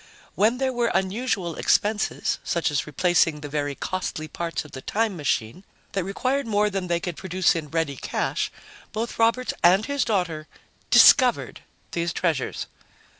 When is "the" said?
3.41-3.47, 4.71-4.81